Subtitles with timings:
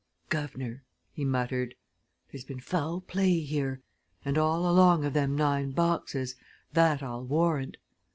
[0.29, 0.81] "Guv'nor!"
[1.13, 1.75] he muttered.
[2.31, 3.81] "There's been foul play here
[4.25, 6.33] and all along of them nine boxes
[6.73, 7.77] that I'll warrant.